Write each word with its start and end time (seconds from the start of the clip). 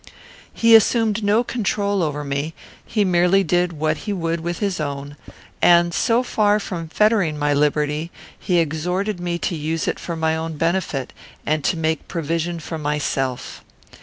He 0.51 0.73
assumed 0.73 1.23
no 1.23 1.43
control 1.43 2.01
over 2.01 2.23
me; 2.23 2.55
he 2.83 3.05
merely 3.05 3.43
did 3.43 3.71
what 3.73 3.97
he 3.97 4.13
would 4.13 4.39
with 4.41 4.57
his 4.57 4.79
own, 4.79 5.15
and, 5.61 5.93
so 5.93 6.23
far 6.23 6.59
from 6.59 6.87
fettering 6.87 7.37
my 7.37 7.53
liberty, 7.53 8.09
he 8.39 8.57
exhorted 8.57 9.19
me 9.19 9.37
to 9.37 9.53
use 9.55 9.87
it 9.87 9.99
for 9.99 10.15
my 10.15 10.35
own 10.35 10.57
benefit, 10.57 11.13
and 11.45 11.63
to 11.65 11.77
make 11.77 12.07
provision 12.07 12.59
for 12.59 12.79
myself. 12.79 13.63